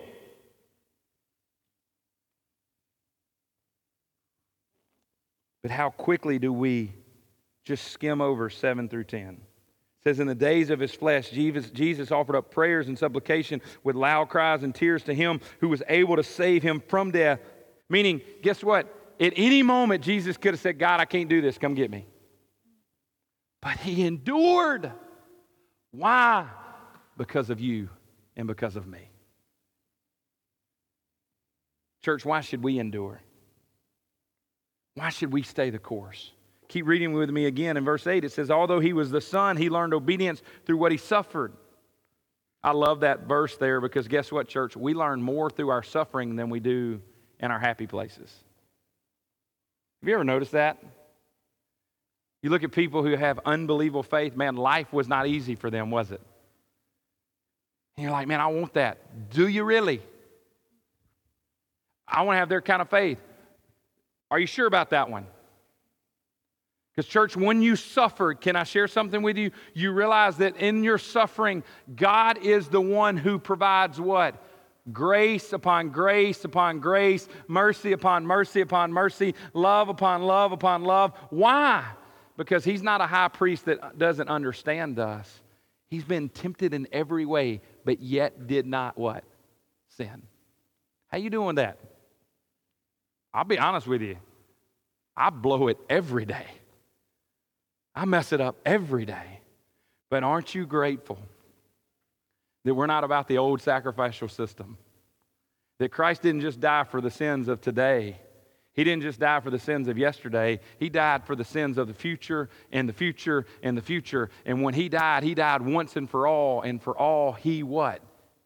[5.62, 6.94] But how quickly do we
[7.66, 9.42] just skim over 7 through 10?
[10.06, 13.96] Says, In the days of his flesh, Jesus, Jesus offered up prayers and supplication with
[13.96, 17.40] loud cries and tears to him who was able to save him from death.
[17.90, 18.92] Meaning, guess what?
[19.20, 21.58] at any moment, Jesus could have said, God, I can't do this.
[21.58, 22.06] Come get me.
[23.62, 24.92] But he endured.
[25.92, 26.48] Why?
[27.18, 27.90] Because of you
[28.36, 29.10] and because of me.
[32.04, 33.22] Church, why should we endure?
[34.96, 36.32] Why should we stay the course?
[36.68, 38.24] Keep reading with me again in verse 8.
[38.24, 41.54] It says, Although he was the Son, he learned obedience through what he suffered.
[42.64, 44.76] I love that verse there because guess what, church?
[44.76, 47.02] We learn more through our suffering than we do
[47.40, 48.34] in our happy places.
[50.02, 50.84] Have you ever noticed that?
[52.42, 55.92] You look at people who have unbelievable faith, man, life was not easy for them,
[55.92, 56.22] was it?
[57.98, 59.30] And you're like, man, I want that.
[59.30, 60.02] Do you really?
[62.08, 63.20] I want to have their kind of faith.
[64.30, 65.28] Are you sure about that one?
[66.96, 69.52] Because, church, when you suffer, can I share something with you?
[69.74, 74.42] You realize that in your suffering, God is the one who provides what?
[74.94, 81.12] Grace upon grace upon grace, mercy upon mercy upon mercy, love upon love upon love.
[81.32, 81.84] Why?
[82.38, 85.42] Because He's not a high priest that doesn't understand us.
[85.90, 89.24] He's been tempted in every way, but yet did not what?
[89.98, 90.22] Sin.
[91.08, 91.78] How you doing that?
[93.34, 94.18] I'll be honest with you.
[95.18, 96.46] I blow it every day.
[97.96, 99.40] I mess it up every day.
[100.10, 101.18] But aren't you grateful
[102.64, 104.78] that we're not about the old sacrificial system?
[105.80, 108.18] That Christ didn't just die for the sins of today.
[108.74, 110.60] He didn't just die for the sins of yesterday.
[110.78, 114.30] He died for the sins of the future and the future and the future.
[114.46, 116.62] And when he died, he died once and for all.
[116.62, 118.02] And for all, he what?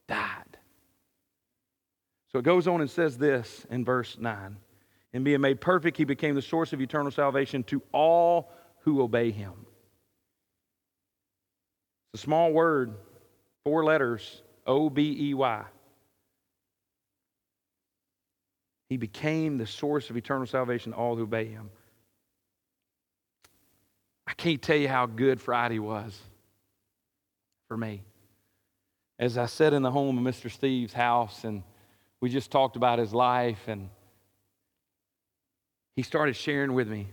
[0.07, 0.57] Died.
[2.31, 4.57] So it goes on and says this in verse 9
[5.13, 9.31] and being made perfect, he became the source of eternal salvation to all who obey
[9.31, 9.53] him.
[12.13, 12.93] It's a small word,
[13.63, 15.63] four letters O B E Y.
[18.89, 21.69] He became the source of eternal salvation to all who obey him.
[24.25, 26.17] I can't tell you how good Friday was
[27.67, 28.03] for me.
[29.19, 30.51] As I sat in the home of Mr.
[30.51, 31.63] Steve's house and
[32.21, 33.89] we just talked about his life and
[35.95, 37.07] he started sharing with me.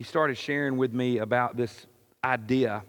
[0.00, 1.86] He started sharing with me about this
[2.24, 2.82] idea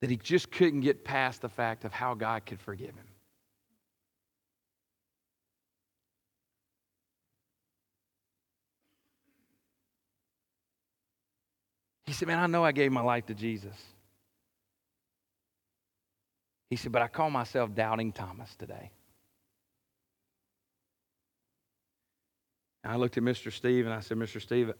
[0.00, 3.06] that he just couldn't get past the fact of how God could forgive him.
[12.06, 13.76] He said, Man, I know I gave my life to Jesus.
[16.70, 18.90] He said, But I call myself Doubting Thomas today.
[22.82, 23.52] And I looked at Mr.
[23.52, 24.40] Steve and I said, Mr.
[24.40, 24.72] Steve,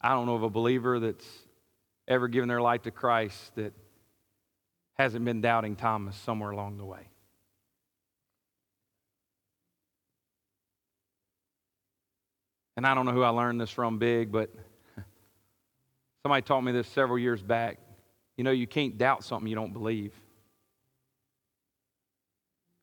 [0.00, 1.26] I don't know of a believer that's
[2.06, 3.72] ever given their life to Christ that
[4.94, 7.08] hasn't been doubting Thomas somewhere along the way.
[12.76, 14.50] And I don't know who I learned this from big, but
[16.22, 17.78] somebody taught me this several years back.
[18.36, 20.14] You know, you can't doubt something you don't believe.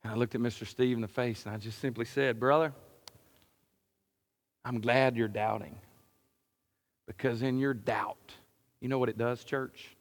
[0.03, 0.67] And I looked at Mr.
[0.67, 2.73] Steve in the face and I just simply said, Brother,
[4.67, 5.77] I'm glad you're doubting.
[7.07, 8.33] Because in your doubt,
[8.81, 9.95] you know what it does, church?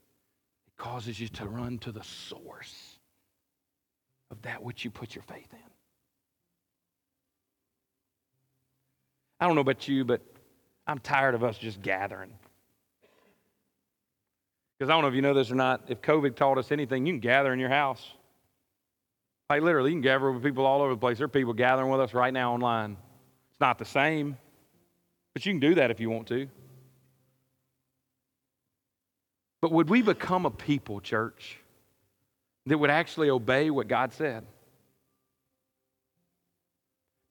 [0.66, 2.98] It causes you to run to the source
[4.32, 5.58] of that which you put your faith in.
[9.38, 10.20] I don't know about you, but
[10.88, 12.32] I'm tired of us just gathering.
[14.76, 17.06] Because I don't know if you know this or not, if COVID taught us anything,
[17.06, 18.04] you can gather in your house.
[19.48, 21.18] Like literally, you can gather with people all over the place.
[21.18, 22.96] There are people gathering with us right now online.
[23.52, 24.36] It's not the same.
[25.36, 26.48] But you can do that if you want to.
[29.60, 31.58] But would we become a people, church,
[32.64, 34.46] that would actually obey what God said?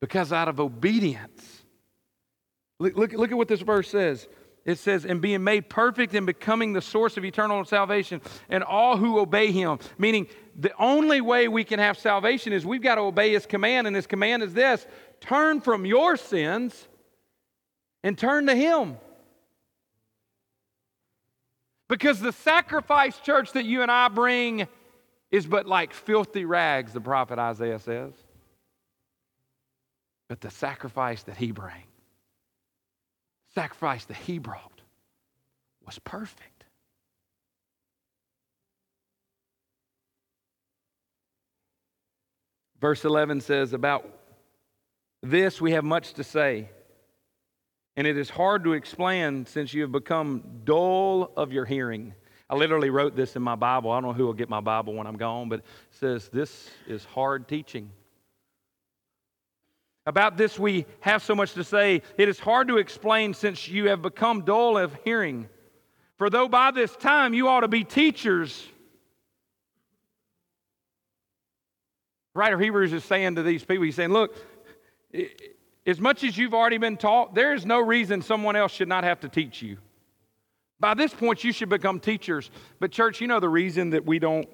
[0.02, 1.63] Because out of obedience,
[2.80, 4.28] look, look, look at what this verse says.
[4.65, 8.98] It says, and being made perfect and becoming the source of eternal salvation, and all
[8.98, 9.80] who obey him.
[9.98, 13.88] Meaning, the only way we can have salvation is we've got to obey his command,
[13.88, 14.86] and his command is this
[15.22, 16.88] turn from your sins
[18.06, 18.98] and turn to Him.
[21.89, 24.68] Because the sacrifice, church, that you and I bring
[25.32, 28.13] is but like filthy rags, the prophet Isaiah says.
[30.30, 31.74] But the sacrifice that he brought,
[33.54, 34.82] sacrifice that he brought,
[35.86, 36.65] was perfect.
[42.80, 44.08] Verse 11 says, About
[45.24, 46.70] this we have much to say
[47.98, 52.14] and it is hard to explain since you have become dull of your hearing.
[52.50, 53.91] I literally wrote this in my Bible.
[53.91, 56.70] I don't know who will get my Bible when I'm gone, but it says, This
[56.88, 57.89] is hard teaching.
[60.06, 62.04] About this, we have so much to say.
[62.18, 65.50] It is hard to explain since you have become dull of hearing.
[66.18, 68.64] For though by this time you ought to be teachers,
[72.36, 74.36] writer Hebrews is saying to these people, he's saying, Look,
[75.86, 79.03] as much as you've already been taught, there is no reason someone else should not
[79.03, 79.77] have to teach you.
[80.79, 82.51] By this point, you should become teachers.
[82.79, 84.47] But, church, you know the reason that we don't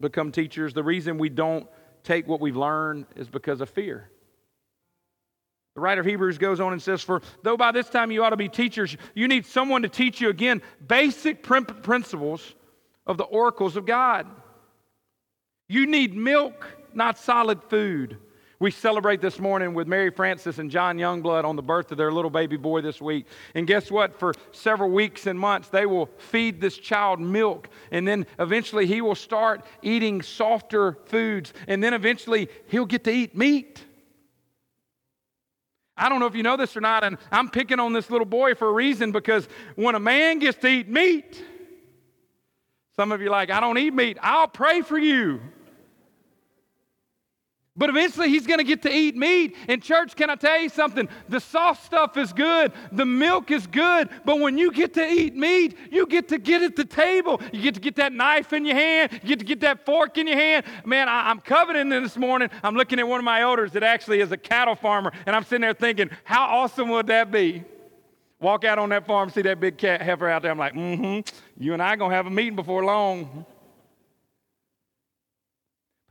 [0.00, 1.66] become teachers, the reason we don't
[2.02, 4.10] take what we've learned is because of fear.
[5.74, 8.30] The writer of Hebrews goes on and says, For though by this time you ought
[8.30, 12.54] to be teachers, you need someone to teach you again basic principles
[13.06, 14.26] of the oracles of God.
[15.68, 18.18] You need milk, not solid food.
[18.64, 22.10] We celebrate this morning with Mary Frances and John Youngblood on the birth of their
[22.10, 23.26] little baby boy this week.
[23.54, 24.18] And guess what?
[24.18, 27.68] For several weeks and months, they will feed this child milk.
[27.90, 31.52] And then eventually he will start eating softer foods.
[31.68, 33.84] And then eventually he'll get to eat meat.
[35.94, 38.24] I don't know if you know this or not, and I'm picking on this little
[38.24, 41.44] boy for a reason because when a man gets to eat meat,
[42.96, 44.16] some of you like, I don't eat meat.
[44.22, 45.42] I'll pray for you.
[47.76, 49.56] But eventually he's going to get to eat meat.
[49.66, 51.08] And, church, can I tell you something?
[51.28, 54.10] The soft stuff is good, the milk is good.
[54.24, 57.40] But when you get to eat meat, you get to get at the table.
[57.52, 60.18] You get to get that knife in your hand, you get to get that fork
[60.18, 60.66] in your hand.
[60.84, 62.48] Man, I, am coveting this morning.
[62.62, 65.10] I'm looking at one of my elders that actually is a cattle farmer.
[65.26, 67.64] And I'm sitting there thinking, how awesome would that be?
[68.40, 70.50] Walk out on that farm, see that big cat heifer out there.
[70.52, 73.46] I'm like, mm hmm, you and I are going to have a meeting before long.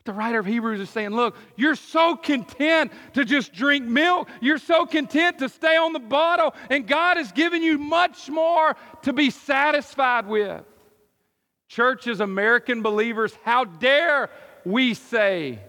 [0.05, 4.27] The writer of Hebrews is saying, Look, you're so content to just drink milk.
[4.41, 8.75] You're so content to stay on the bottle, and God has given you much more
[9.03, 10.63] to be satisfied with.
[11.69, 14.29] Churches, American believers, how dare
[14.65, 15.59] we say,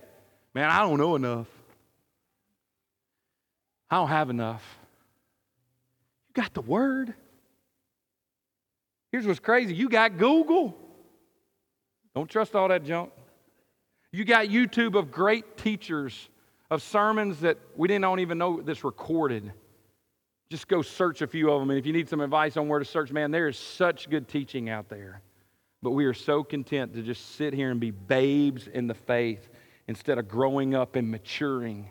[0.52, 1.48] Man, I don't know enough.
[3.90, 4.62] I don't have enough.
[6.28, 7.14] You got the word.
[9.12, 10.76] Here's what's crazy you got Google.
[12.16, 13.12] Don't trust all that junk.
[14.14, 16.28] You got YouTube of great teachers
[16.70, 19.52] of sermons that we didn't even know this recorded.
[20.50, 21.70] Just go search a few of them.
[21.70, 24.28] And if you need some advice on where to search, man, there is such good
[24.28, 25.20] teaching out there.
[25.82, 29.48] But we are so content to just sit here and be babes in the faith
[29.88, 31.90] instead of growing up and maturing.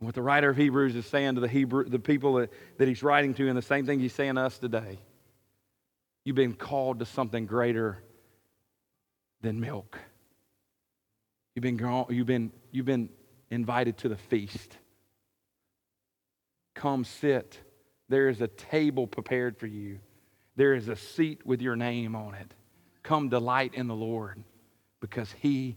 [0.00, 2.88] And what the writer of Hebrews is saying to the, Hebrew, the people that, that
[2.88, 4.98] he's writing to, and the same thing he's saying to us today
[6.24, 8.02] you've been called to something greater
[9.42, 9.98] than milk.
[11.54, 13.08] You've been, you've been, you've been
[13.50, 14.76] invited to the feast.
[16.74, 17.58] Come sit.
[18.08, 19.98] There is a table prepared for you,
[20.54, 22.54] there is a seat with your name on it.
[23.02, 24.42] Come delight in the Lord
[25.00, 25.76] because He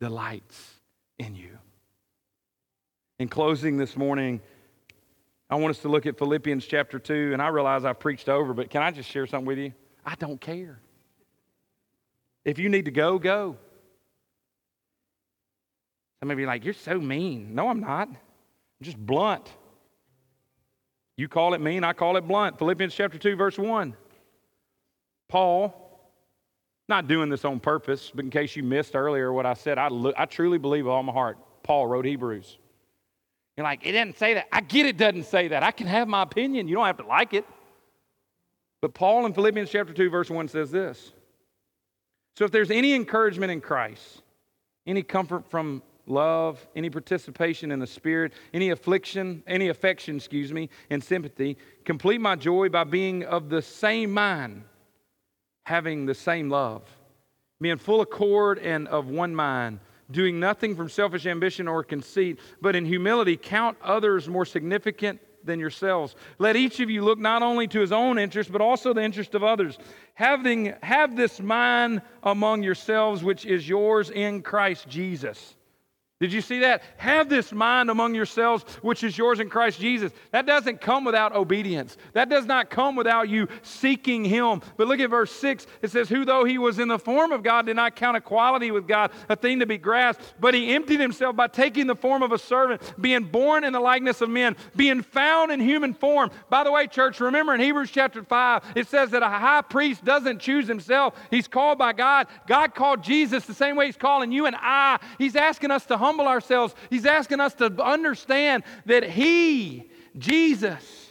[0.00, 0.70] delights
[1.18, 1.58] in you.
[3.18, 4.40] In closing this morning,
[5.50, 8.54] I want us to look at Philippians chapter 2, and I realize I've preached over,
[8.54, 9.72] but can I just share something with you?
[10.04, 10.80] I don't care.
[12.44, 13.56] If you need to go, go.
[16.20, 17.54] Some of you are like, you're so mean.
[17.54, 18.08] No, I'm not.
[18.08, 18.16] I'm
[18.80, 19.50] just blunt.
[21.16, 22.58] You call it mean, I call it blunt.
[22.58, 23.94] Philippians chapter 2, verse 1.
[25.28, 26.10] Paul,
[26.88, 29.88] not doing this on purpose, but in case you missed earlier what I said, I,
[29.88, 32.58] look, I truly believe with all my heart, Paul wrote Hebrews.
[33.56, 34.46] You're like, it doesn't say that.
[34.50, 35.62] I get it doesn't say that.
[35.62, 36.68] I can have my opinion.
[36.68, 37.44] You don't have to like it.
[38.80, 41.12] But Paul in Philippians chapter 2, verse 1 says this
[42.36, 44.22] so if there's any encouragement in Christ,
[44.86, 50.68] any comfort from love, any participation in the Spirit, any affliction, any affection, excuse me,
[50.90, 54.64] and sympathy, complete my joy by being of the same mind,
[55.64, 56.82] having the same love,
[57.60, 59.78] being full accord and of one mind,
[60.10, 65.60] doing nothing from selfish ambition or conceit, but in humility count others more significant than
[65.60, 66.14] yourselves.
[66.38, 69.34] Let each of you look not only to his own interest, but also the interest
[69.34, 69.78] of others.
[70.14, 75.54] Having, have this mind among yourselves, which is yours in Christ Jesus
[76.22, 76.84] did you see that?
[76.98, 80.12] Have this mind among yourselves, which is yours in Christ Jesus.
[80.30, 81.96] That doesn't come without obedience.
[82.12, 84.62] That does not come without you seeking Him.
[84.76, 85.66] But look at verse 6.
[85.82, 88.70] It says, Who, though he was in the form of God, did not count equality
[88.70, 92.22] with God a thing to be grasped, but he emptied himself by taking the form
[92.22, 96.30] of a servant, being born in the likeness of men, being found in human form.
[96.48, 100.04] By the way, church, remember in Hebrews chapter 5, it says that a high priest
[100.04, 102.28] doesn't choose himself, he's called by God.
[102.46, 105.00] God called Jesus the same way he's calling you and I.
[105.18, 106.74] He's asking us to humble humble ourselves.
[106.90, 111.08] He's asking us to understand that He, Jesus,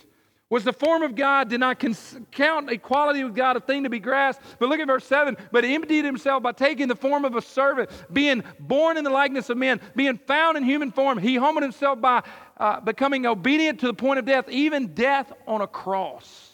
[0.48, 3.90] was the form of God, did not cons- count equality with God a thing to
[3.90, 4.44] be grasped.
[4.60, 7.90] But look at verse 7 but emptied himself by taking the form of a servant,
[8.12, 11.18] being born in the likeness of men, being found in human form.
[11.18, 12.22] He humbled himself by
[12.58, 16.50] uh, becoming obedient to the point of death, even death on a cross.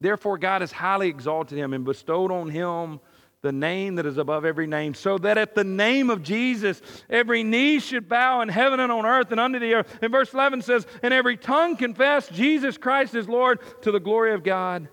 [0.00, 3.00] Therefore, God has highly exalted him and bestowed on him
[3.42, 6.80] the name that is above every name, so that at the name of Jesus,
[7.10, 9.98] every knee should bow in heaven and on earth and under the earth.
[10.00, 14.32] And verse 11 says, And every tongue confess Jesus Christ is Lord to the glory
[14.32, 14.88] of God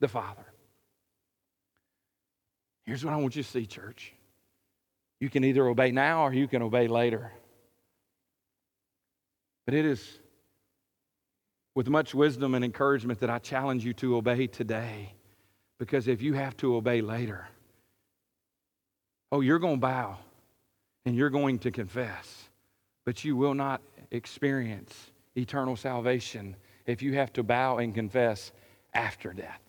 [0.00, 0.44] the Father.
[2.84, 4.12] Here's what I want you to see, church.
[5.18, 7.32] You can either obey now or you can obey later.
[9.64, 10.06] But it is
[11.74, 15.14] with much wisdom and encouragement that I challenge you to obey today.
[15.78, 17.48] Because if you have to obey later,
[19.34, 20.16] Oh, you're going to bow
[21.04, 22.44] and you're going to confess,
[23.04, 23.82] but you will not
[24.12, 26.54] experience eternal salvation
[26.86, 28.52] if you have to bow and confess
[28.94, 29.60] after death.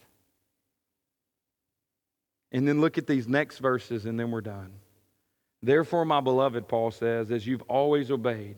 [2.51, 4.71] And then look at these next verses, and then we're done.
[5.63, 8.57] Therefore, my beloved, Paul says, as you've always obeyed,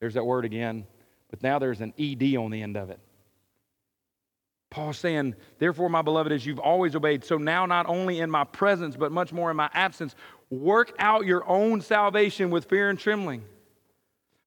[0.00, 0.88] there's that word again,
[1.30, 2.98] but now there's an ED on the end of it.
[4.72, 8.44] Paul saying, Therefore, my beloved, as you've always obeyed, so now not only in my
[8.44, 10.14] presence, but much more in my absence,
[10.48, 13.44] work out your own salvation with fear and trembling.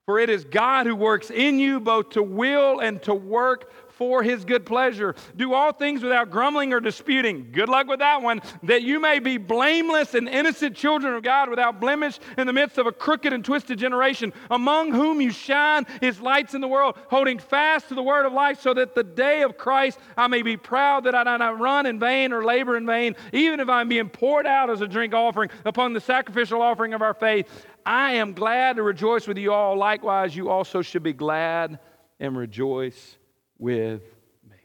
[0.05, 4.21] For it is God who works in you both to will and to work for
[4.21, 5.15] his good pleasure.
[5.35, 7.49] Do all things without grumbling or disputing.
[7.51, 8.41] Good luck with that one.
[8.61, 12.77] That you may be blameless and innocent children of God without blemish in the midst
[12.77, 16.99] of a crooked and twisted generation, among whom you shine as lights in the world,
[17.09, 20.43] holding fast to the word of life, so that the day of Christ I may
[20.43, 23.69] be proud that I do not run in vain or labor in vain, even if
[23.69, 27.47] I'm being poured out as a drink offering upon the sacrificial offering of our faith.
[27.85, 29.77] I am glad to rejoice with you all.
[29.77, 31.79] Likewise, you also should be glad
[32.19, 33.17] and rejoice
[33.59, 34.01] with
[34.49, 34.57] me.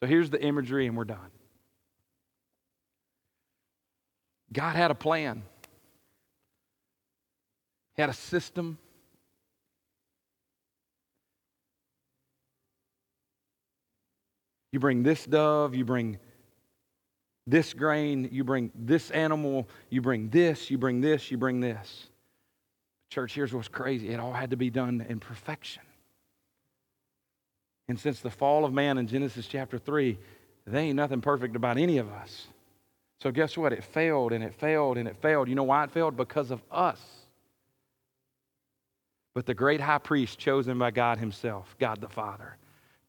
[0.00, 1.18] So here's the imagery, and we're done.
[4.52, 5.42] God had a plan,
[7.94, 8.78] He had a system.
[14.72, 16.18] You bring this dove, you bring
[17.46, 22.08] this grain, you bring this animal, you bring this, you bring this, you bring this.
[23.10, 25.82] Church, here's what's crazy it all had to be done in perfection.
[27.88, 30.16] And since the fall of man in Genesis chapter 3,
[30.66, 32.46] there ain't nothing perfect about any of us.
[33.20, 33.72] So guess what?
[33.72, 35.48] It failed and it failed and it failed.
[35.48, 36.16] You know why it failed?
[36.16, 37.00] Because of us.
[39.34, 42.56] But the great high priest chosen by God Himself, God the Father,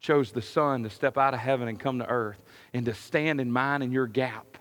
[0.01, 2.41] chose the Son to step out of heaven and come to earth
[2.73, 4.57] and to stand in mine and your gap.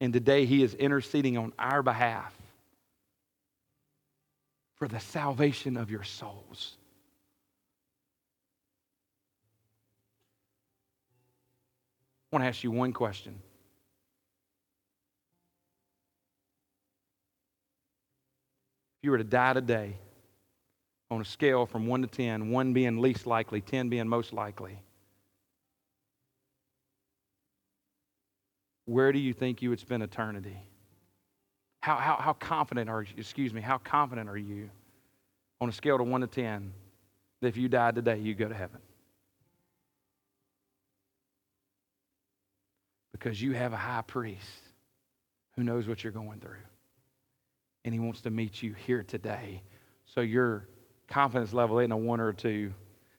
[0.00, 2.34] And today He is interceding on our behalf
[4.76, 6.76] for the salvation of your souls.
[12.32, 13.38] I want to ask you one question.
[18.98, 19.98] If you were to die today
[21.14, 24.78] on a scale from 1 to 10, 1 being least likely, 10 being most likely,
[28.86, 30.56] where do you think you would spend eternity?
[31.80, 34.70] How, how, how confident are you, excuse me, how confident are you
[35.60, 36.72] on a scale to 1 to 10
[37.40, 38.80] that if you died today, you go to heaven?
[43.24, 44.60] because you have a high priest
[45.56, 46.58] who knows what you're going through.
[47.84, 49.62] And he wants to meet you here today.
[50.04, 50.68] So your
[51.08, 52.72] confidence level isn't a one or a two,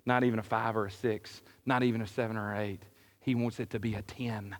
[0.05, 2.81] not even a five or a six, not even a seven or eight.
[3.19, 4.55] He wants it to be a 10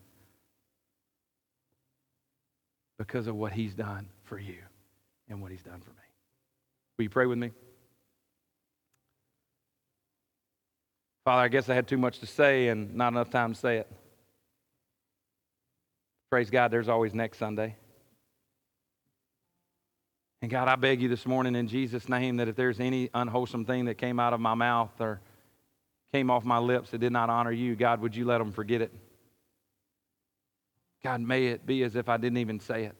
[2.97, 4.57] because of what he's done for you
[5.30, 5.95] and what he's done for me.
[6.97, 7.51] Will you pray with me?
[11.26, 13.78] Father, I guess I had too much to say and not enough time to say
[13.78, 13.91] it.
[16.30, 17.76] Praise God, there's always next Sunday.
[20.42, 23.66] And God, I beg you this morning in Jesus' name that if there's any unwholesome
[23.66, 25.22] thing that came out of my mouth or
[26.14, 28.82] came off my lips that did not honor you, God, would you let them forget
[28.82, 28.92] it?
[31.04, 32.96] God, may it be as if I didn't even say it.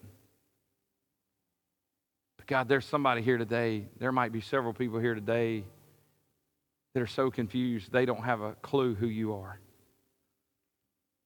[2.38, 5.64] But God, there's somebody here today, there might be several people here today
[6.94, 9.60] that are so confused they don't have a clue who you are.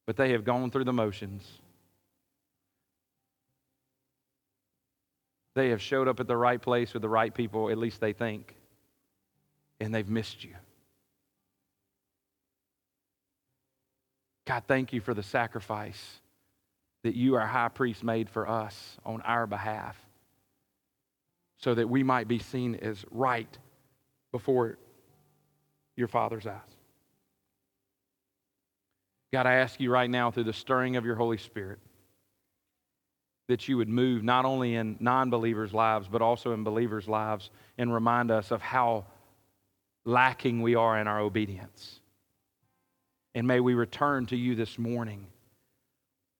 [0.07, 1.47] But they have gone through the motions.
[5.55, 8.13] They have showed up at the right place with the right people, at least they
[8.13, 8.55] think,
[9.79, 10.55] and they've missed you.
[14.45, 16.19] God, thank you for the sacrifice
[17.03, 19.97] that you, our high priest, made for us on our behalf
[21.57, 23.57] so that we might be seen as right
[24.31, 24.77] before
[25.95, 26.59] your Father's eyes.
[29.31, 31.79] God, I ask you right now through the stirring of your Holy Spirit
[33.49, 37.49] that you would move not only in non believers' lives, but also in believers' lives
[37.79, 39.05] and remind us of how
[40.05, 41.99] lacking we are in our obedience.
[43.33, 45.25] And may we return to you this morning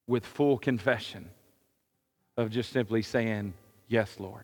[0.05, 1.27] with full confession
[2.37, 3.53] of just simply saying,
[3.87, 4.43] Yes, Lord.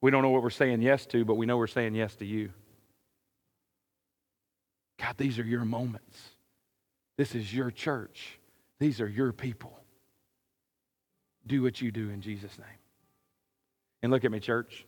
[0.00, 2.24] We don't know what we're saying yes to, but we know we're saying yes to
[2.24, 2.50] you.
[4.98, 6.18] God, these are your moments.
[7.18, 8.38] This is your church.
[8.78, 9.79] These are your people.
[11.50, 12.78] Do what you do in Jesus' name.
[14.04, 14.86] And look at me, church.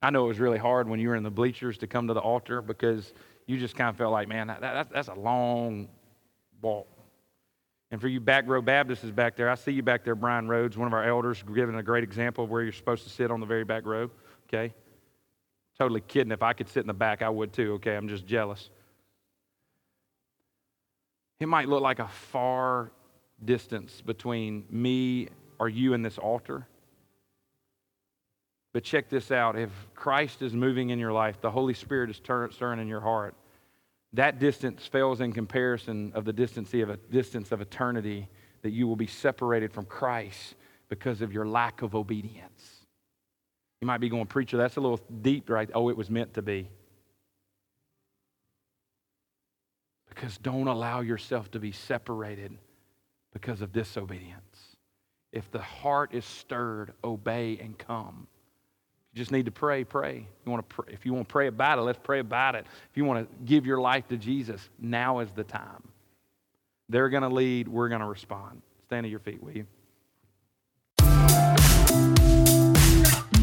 [0.00, 2.14] I know it was really hard when you were in the bleachers to come to
[2.14, 3.12] the altar because
[3.44, 5.88] you just kind of felt like, man, that, that, that's a long
[6.62, 6.88] walk.
[7.90, 10.78] And for you back row Baptists back there, I see you back there, Brian Rhodes,
[10.78, 13.40] one of our elders, giving a great example of where you're supposed to sit on
[13.40, 14.10] the very back row.
[14.48, 14.72] Okay?
[15.78, 16.32] Totally kidding.
[16.32, 17.74] If I could sit in the back, I would too.
[17.74, 17.96] Okay?
[17.96, 18.70] I'm just jealous.
[21.38, 22.92] It might look like a far
[23.44, 25.28] distance between me
[25.58, 26.66] or you and this altar.
[28.72, 32.16] But check this out if Christ is moving in your life, the Holy Spirit is
[32.16, 33.34] stirring in your heart,
[34.12, 38.28] that distance fails in comparison of the distance of a distance of eternity
[38.62, 40.54] that you will be separated from Christ
[40.88, 42.86] because of your lack of obedience.
[43.80, 45.70] You might be going, preacher, that's a little deep, right?
[45.74, 46.68] Oh, it was meant to be.
[50.08, 52.58] Because don't allow yourself to be separated
[53.32, 54.76] because of disobedience.
[55.32, 58.26] If the heart is stirred, obey and come.
[59.12, 60.26] You just need to pray, pray.
[60.44, 62.66] You want to pray, if you want to pray about it, let's pray about it.
[62.90, 65.82] If you want to give your life to Jesus, now is the time.
[66.88, 68.62] They're going to lead, we're going to respond.
[68.86, 69.66] Stand at your feet, will you?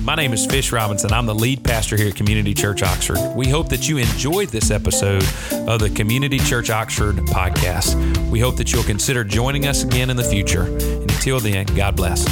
[0.05, 1.11] My name is Fish Robinson.
[1.11, 3.17] I'm the lead pastor here at Community Church Oxford.
[3.35, 5.23] We hope that you enjoyed this episode
[5.67, 8.29] of the Community Church Oxford podcast.
[8.29, 10.65] We hope that you'll consider joining us again in the future.
[10.65, 12.23] And until then, God bless.